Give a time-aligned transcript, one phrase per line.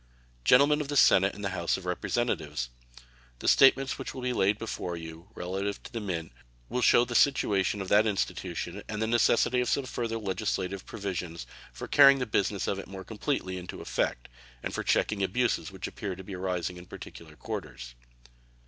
[0.43, 2.69] Gentlemen of the Senate and of the House of Representatives:
[3.37, 6.31] The statements which will be laid before you relative to the Mint
[6.69, 11.45] will shew the situation of that institution and the necessity of some further legislative provisions
[11.71, 14.27] for carrying the business of it more completely into effect,
[14.63, 17.93] and for checking abuses which appear to be arising in particular quarters.